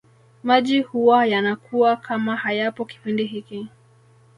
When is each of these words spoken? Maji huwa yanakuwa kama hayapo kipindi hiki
Maji 0.43 0.81
huwa 0.81 1.25
yanakuwa 1.25 1.95
kama 1.97 2.35
hayapo 2.35 2.85
kipindi 2.85 3.25
hiki 3.25 3.67